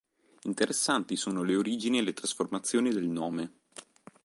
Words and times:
Interessanti 0.45 1.15
sono 1.15 1.43
le 1.43 1.55
origini 1.55 1.99
e 1.99 2.01
le 2.01 2.13
trasformazioni 2.13 2.89
del 2.91 3.05
nome. 3.05 3.51